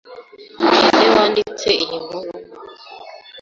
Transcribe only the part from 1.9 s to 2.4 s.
nkuru?